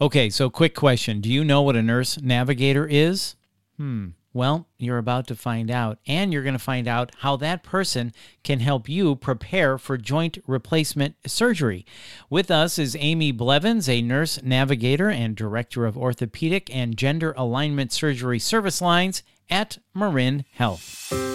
[0.00, 1.20] Okay, so quick question.
[1.20, 3.36] Do you know what a nurse navigator is?
[3.76, 4.08] Hmm.
[4.32, 8.12] Well, you're about to find out, and you're going to find out how that person
[8.44, 11.84] can help you prepare for joint replacement surgery.
[12.30, 17.92] With us is Amy Blevins, a nurse navigator and director of orthopedic and gender alignment
[17.92, 21.29] surgery service lines at Marin Health.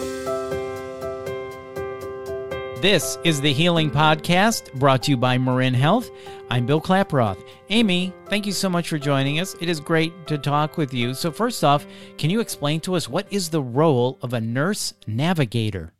[2.86, 6.12] This is the Healing Podcast brought to you by Marin Health.
[6.52, 7.44] I'm Bill Klaproth.
[7.72, 9.56] Amy, thank you so much for joining us.
[9.60, 11.16] It is great to talk with you.
[11.16, 11.84] So, first off,
[12.20, 15.94] can you explain to us what is the role of a nurse navigator?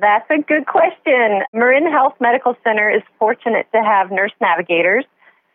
[0.00, 1.42] That's a good question.
[1.52, 5.04] Marin Health Medical Center is fortunate to have nurse navigators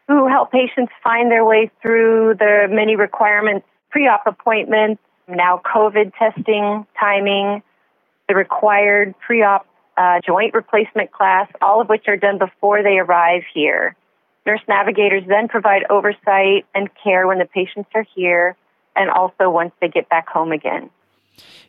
[0.08, 6.12] who help patients find their way through the many requirements, pre op appointments, now COVID
[6.20, 7.64] testing, timing,
[8.30, 9.66] the required pre op
[9.98, 13.96] uh, joint replacement class, all of which are done before they arrive here.
[14.46, 18.56] Nurse navigators then provide oversight and care when the patients are here
[18.96, 20.90] and also once they get back home again.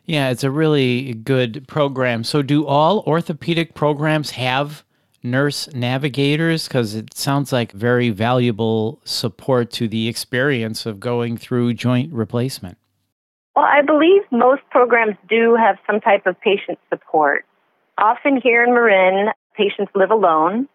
[0.05, 2.23] Yeah, it's a really good program.
[2.23, 4.85] So, do all orthopedic programs have
[5.21, 6.67] nurse navigators?
[6.67, 12.77] Because it sounds like very valuable support to the experience of going through joint replacement.
[13.55, 17.43] Well, I believe most programs do have some type of patient support.
[17.97, 20.67] Often here in Marin, patients live alone,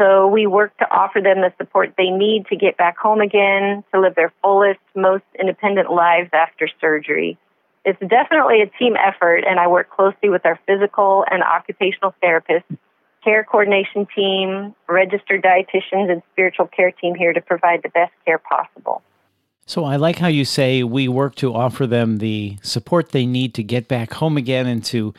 [0.00, 3.84] so we work to offer them the support they need to get back home again,
[3.92, 7.38] to live their fullest, most independent lives after surgery.
[7.84, 12.64] It's definitely a team effort, and I work closely with our physical and occupational therapists,
[13.22, 18.38] care coordination team, registered dietitians, and spiritual care team here to provide the best care
[18.38, 19.02] possible.
[19.66, 23.54] So I like how you say we work to offer them the support they need
[23.54, 25.14] to get back home again and to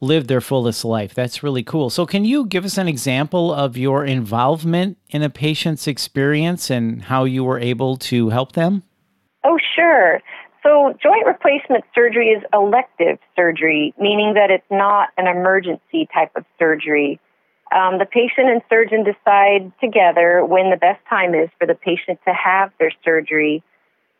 [0.00, 1.14] live their fullest life.
[1.14, 1.90] That's really cool.
[1.90, 7.02] So, can you give us an example of your involvement in a patient's experience and
[7.02, 8.82] how you were able to help them?
[9.44, 10.20] Oh, sure.
[10.62, 16.44] So, joint replacement surgery is elective surgery, meaning that it's not an emergency type of
[16.58, 17.18] surgery.
[17.74, 22.18] Um, the patient and surgeon decide together when the best time is for the patient
[22.26, 23.62] to have their surgery.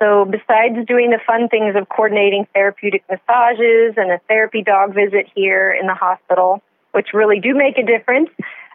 [0.02, 5.26] So, besides doing the fun things of coordinating therapeutic massages and a therapy dog visit
[5.34, 6.62] here in the hospital,
[6.92, 8.30] which really do make a difference,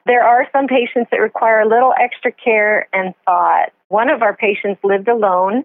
[0.06, 3.72] there are some patients that require a little extra care and thought.
[3.88, 5.64] One of our patients lived alone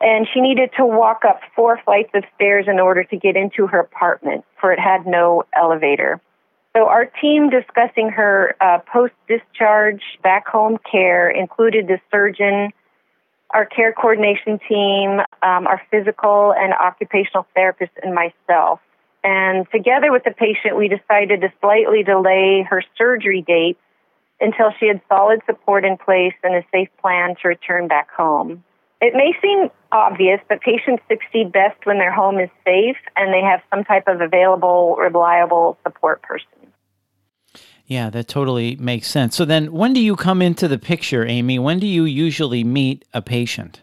[0.00, 3.66] and she needed to walk up four flights of stairs in order to get into
[3.66, 6.20] her apartment, for it had no elevator.
[6.76, 12.72] So, our team discussing her uh, post discharge back home care included the surgeon
[13.54, 18.80] our care coordination team, um, our physical and occupational therapist, and myself.
[19.22, 23.78] And together with the patient, we decided to slightly delay her surgery date
[24.40, 28.64] until she had solid support in place and a safe plan to return back home.
[29.00, 33.40] It may seem obvious, but patients succeed best when their home is safe and they
[33.40, 36.63] have some type of available, reliable support person.
[37.86, 39.36] Yeah, that totally makes sense.
[39.36, 41.58] So then, when do you come into the picture, Amy?
[41.58, 43.82] When do you usually meet a patient?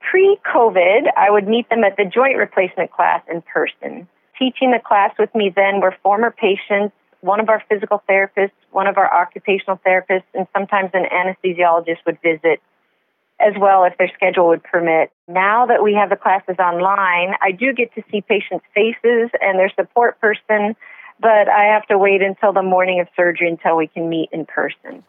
[0.00, 4.06] Pre COVID, I would meet them at the joint replacement class in person.
[4.38, 8.86] Teaching the class with me then were former patients, one of our physical therapists, one
[8.86, 12.60] of our occupational therapists, and sometimes an anesthesiologist would visit
[13.40, 15.10] as well if their schedule would permit.
[15.26, 19.58] Now that we have the classes online, I do get to see patients' faces and
[19.58, 20.76] their support person
[21.22, 24.44] but I have to wait until the morning of surgery until we can meet in
[24.44, 25.04] person.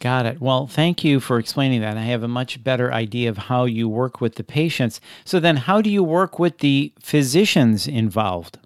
[0.00, 0.40] Got it.
[0.40, 1.96] Well, thank you for explaining that.
[1.96, 5.00] I have a much better idea of how you work with the patients.
[5.24, 8.58] So, then how do you work with the physicians involved?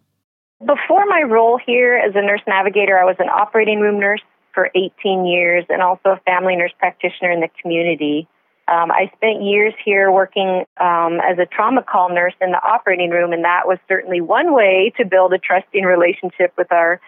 [0.60, 4.70] Before my role here as a nurse navigator, I was an operating room nurse for
[4.74, 8.26] 18 years and also a family nurse practitioner in the community.
[8.68, 13.08] Um, I spent years here working um, as a trauma call nurse in the operating
[13.10, 17.00] room, and that was certainly one way to build a trusting relationship with our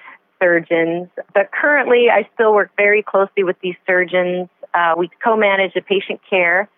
[0.42, 1.08] surgeons.
[1.34, 4.48] But currently, I still work very closely with these surgeons.
[4.72, 6.68] Uh, we co manage the patient care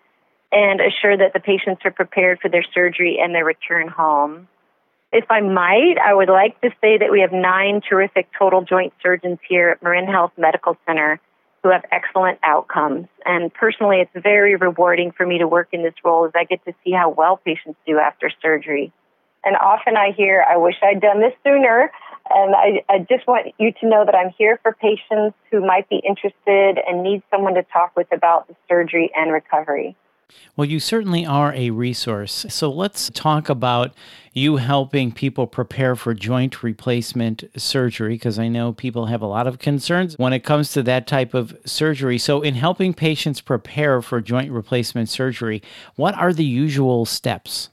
[0.51, 4.49] and assure that the patients are prepared for their surgery and their return home.
[5.13, 8.93] If I might, I would like to say that we have nine terrific total joint
[9.01, 11.21] surgeons here at Marin Health Medical Center
[11.63, 13.07] who have excellent outcomes.
[13.25, 16.63] And personally, it's very rewarding for me to work in this role as I get
[16.65, 18.91] to see how well patients do after surgery.
[19.45, 21.91] And often I hear, I wish I'd done this sooner.
[22.29, 25.89] And I, I just want you to know that I'm here for patients who might
[25.89, 29.95] be interested and need someone to talk with about the surgery and recovery.
[30.55, 32.45] Well, you certainly are a resource.
[32.49, 33.93] So let's talk about
[34.33, 39.47] you helping people prepare for joint replacement surgery, because I know people have a lot
[39.47, 42.17] of concerns when it comes to that type of surgery.
[42.17, 45.61] So, in helping patients prepare for joint replacement surgery,
[45.95, 47.69] what are the usual steps?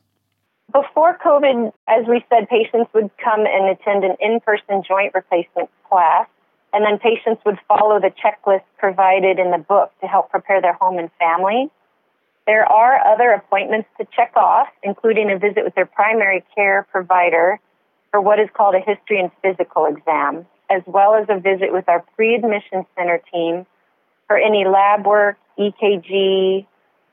[0.73, 5.71] Before COVID, as we said, patients would come and attend an in person joint replacement
[5.89, 6.29] class,
[6.73, 10.75] and then patients would follow the checklist provided in the book to help prepare their
[10.75, 11.71] home and family.
[12.51, 17.61] There are other appointments to check off, including a visit with their primary care provider
[18.11, 21.89] for what is called a history and physical exam, as well as a visit with
[21.89, 23.67] our pre admission center team
[24.27, 26.67] for any lab work, EKG,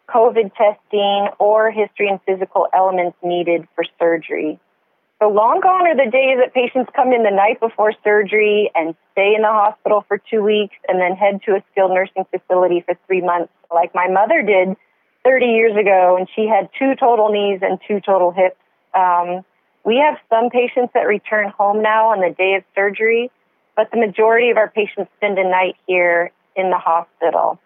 [0.10, 4.60] COVID testing, or history and physical elements needed for surgery.
[5.22, 8.95] So long gone are the days that patients come in the night before surgery and
[9.12, 12.81] stay in the hospital for two weeks and then head to a skilled nursing facility
[12.81, 14.75] for three months, like my mother did
[15.27, 18.56] 30 years ago, and she had two total knees and two total hips.
[18.94, 19.44] Um,
[19.83, 23.29] we have some patients that return home now on the day of surgery,
[23.75, 27.59] but the majority of our patients spend a night here in the hospital.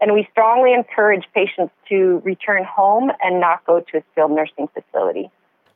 [0.00, 4.68] And we strongly encourage patients to return home and not go to a skilled nursing
[4.74, 5.30] facility.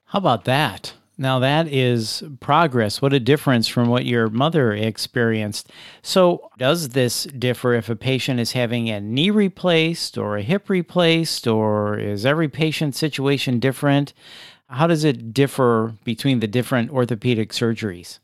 [0.06, 0.92] How about that?
[1.20, 3.02] Now, that is progress.
[3.02, 5.68] What a difference from what your mother experienced.
[6.00, 10.70] So, does this differ if a patient is having a knee replaced or a hip
[10.70, 14.14] replaced, or is every patient's situation different?
[14.68, 18.20] How does it differ between the different orthopedic surgeries?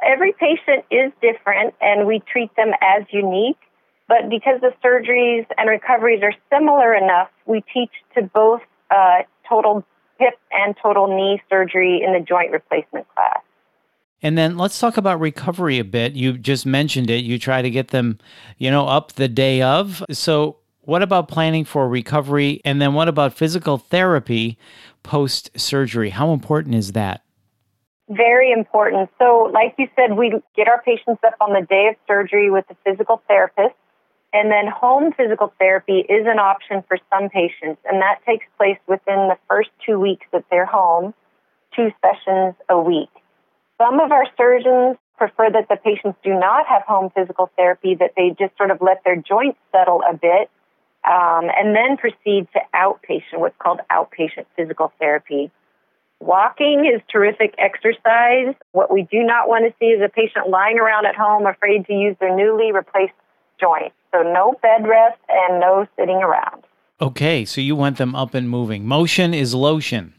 [0.00, 3.58] Every patient is different, and we treat them as unique.
[4.06, 8.60] But because the surgeries and recoveries are similar enough, we teach to both
[8.90, 9.84] uh, total
[10.20, 13.40] hip and total knee surgery in the joint replacement class.
[14.22, 16.12] And then let's talk about recovery a bit.
[16.12, 17.24] You just mentioned it.
[17.24, 18.18] You try to get them,
[18.58, 20.04] you know, up the day of.
[20.10, 22.60] So, what about planning for recovery?
[22.64, 24.58] And then what about physical therapy
[25.02, 26.10] post surgery?
[26.10, 27.22] How important is that?
[28.08, 29.08] Very important.
[29.18, 32.64] So, like you said, we get our patients up on the day of surgery with
[32.68, 33.74] a physical therapist.
[34.32, 38.78] And then home physical therapy is an option for some patients, and that takes place
[38.86, 41.14] within the first two weeks that they're home,
[41.74, 43.10] two sessions a week.
[43.76, 48.12] Some of our surgeons prefer that the patients do not have home physical therapy, that
[48.16, 50.48] they just sort of let their joints settle a bit,
[51.04, 55.50] um, and then proceed to outpatient, what's called outpatient physical therapy.
[56.20, 58.54] Walking is terrific exercise.
[58.72, 61.86] What we do not want to see is a patient lying around at home afraid
[61.86, 63.14] to use their newly replaced
[63.58, 63.92] joint.
[64.12, 66.64] So no bed rest and no sitting around.
[67.00, 68.86] Okay, so you want them up and moving.
[68.86, 70.14] Motion is lotion.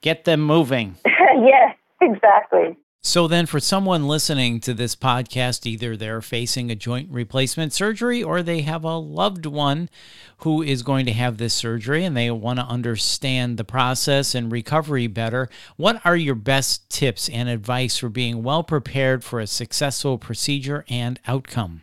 [0.00, 0.96] Get them moving.
[1.04, 2.76] yes, exactly.
[3.04, 8.22] So, then for someone listening to this podcast, either they're facing a joint replacement surgery
[8.22, 9.90] or they have a loved one
[10.38, 14.52] who is going to have this surgery and they want to understand the process and
[14.52, 19.48] recovery better, what are your best tips and advice for being well prepared for a
[19.48, 21.82] successful procedure and outcome?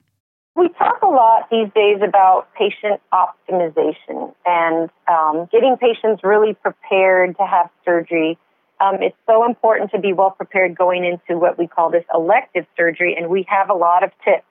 [0.60, 7.38] We talk a lot these days about patient optimization and um, getting patients really prepared
[7.38, 8.38] to have surgery.
[8.82, 12.66] Um, it's so important to be well prepared going into what we call this elective
[12.76, 14.44] surgery, and we have a lot of tips.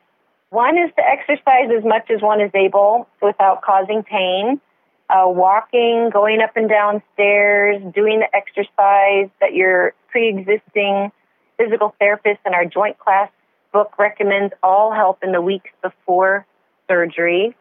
[0.49, 4.63] One is to exercise as much as one is able without causing pain.
[5.11, 11.13] Uh, walking, going up and down stairs, doing the exercise that your pre existing
[11.59, 13.29] physical therapist and our joint class
[13.73, 16.47] book recommends all help in the weeks before
[16.89, 17.57] surgery.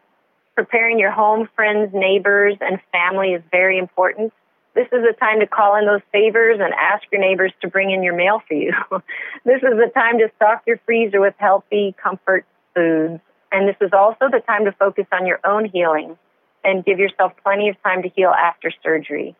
[0.54, 4.32] Preparing your home, friends, neighbors, and family is very important.
[4.74, 7.90] This is a time to call in those favors and ask your neighbors to bring
[7.90, 8.72] in your mail for you.
[9.44, 13.20] this is the time to stock your freezer with healthy comfort foods.
[13.50, 16.18] And this is also the time to focus on your own healing
[16.64, 19.34] and give yourself plenty of time to heal after surgery.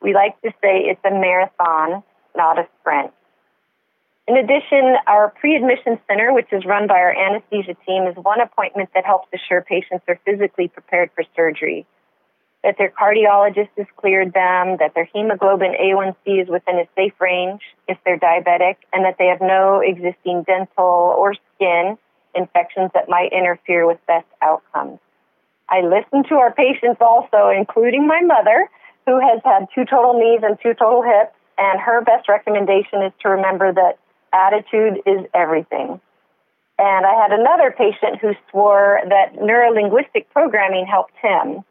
[0.00, 2.02] We like to say it's a marathon,
[2.36, 3.12] not a sprint.
[4.28, 8.42] In addition, our pre admission center, which is run by our anesthesia team, is one
[8.42, 11.86] appointment that helps assure patients are physically prepared for surgery,
[12.62, 17.62] that their cardiologist has cleared them, that their hemoglobin A1C is within a safe range
[17.88, 21.96] if they're diabetic, and that they have no existing dental or skin
[22.34, 24.98] infections that might interfere with best outcomes.
[25.70, 28.68] I listen to our patients also, including my mother,
[29.06, 33.12] who has had two total knees and two total hips, and her best recommendation is
[33.22, 33.96] to remember that
[34.32, 36.00] attitude is everything.
[36.78, 41.64] And I had another patient who swore that neurolinguistic programming helped him.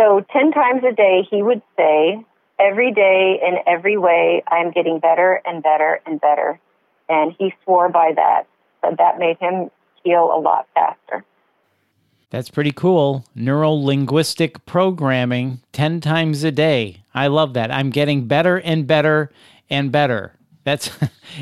[0.00, 2.24] So 10 times a day, he would say,
[2.58, 6.60] Every day, in every way, I'm getting better and better and better.
[7.08, 8.44] And he swore by that.
[8.82, 9.70] So that made him
[10.04, 11.24] heal a lot faster.
[12.30, 13.24] That's pretty cool.
[13.36, 17.04] Neurolinguistic programming 10 times a day.
[17.14, 17.70] I love that.
[17.70, 19.30] I'm getting better and better
[19.68, 20.34] and better.
[20.64, 20.90] That's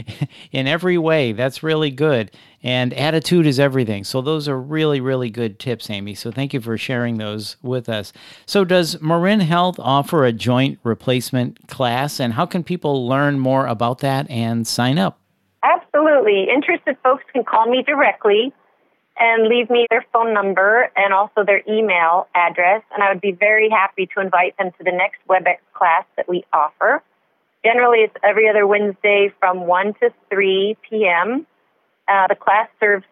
[0.52, 1.32] in every way.
[1.32, 2.30] That's really good.
[2.62, 4.04] And attitude is everything.
[4.04, 6.14] So, those are really, really good tips, Amy.
[6.14, 8.12] So, thank you for sharing those with us.
[8.46, 12.20] So, does Marin Health offer a joint replacement class?
[12.20, 15.18] And how can people learn more about that and sign up?
[15.62, 16.48] Absolutely.
[16.52, 18.52] Interested folks can call me directly
[19.18, 22.82] and leave me their phone number and also their email address.
[22.92, 26.28] And I would be very happy to invite them to the next WebEx class that
[26.28, 27.02] we offer.
[27.64, 31.46] Generally, it's every other Wednesday from 1 to 3 p.m.
[32.08, 33.04] Uh, the class serves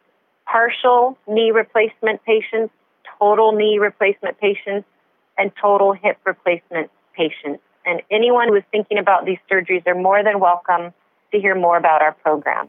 [0.46, 2.72] partial knee replacement patients,
[3.18, 4.88] total knee replacement patients,
[5.36, 7.62] and total hip replacement patients.
[7.84, 10.92] And anyone who is thinking about these surgeries are more than welcome
[11.32, 12.68] to hear more about our program.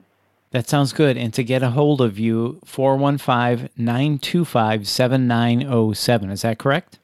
[0.52, 1.16] That sounds good.
[1.16, 6.30] And to get a hold of you, 415 925 7907.
[6.30, 7.00] Is that correct?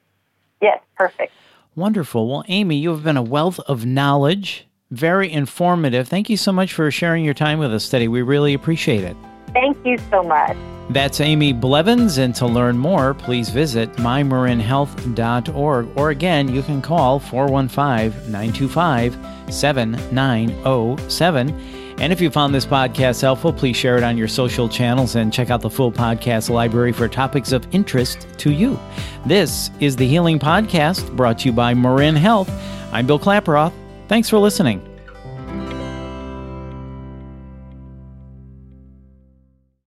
[0.62, 1.32] Yes, perfect.
[1.76, 2.30] Wonderful.
[2.30, 6.08] Well, Amy, you have been a wealth of knowledge, very informative.
[6.08, 8.08] Thank you so much for sharing your time with us today.
[8.08, 9.18] We really appreciate it.
[9.52, 10.56] Thank you so much.
[10.90, 15.98] That's Amy Blevins, and to learn more, please visit mymarinhealth.org.
[15.98, 19.18] Or again, you can call 415 925
[19.54, 21.85] 7907.
[21.98, 25.32] And if you found this podcast helpful, please share it on your social channels and
[25.32, 28.78] check out the full podcast library for topics of interest to you.
[29.26, 32.52] This is the Healing Podcast brought to you by Marin Health.
[32.92, 33.74] I'm Bill Klaproth.
[34.08, 34.95] Thanks for listening.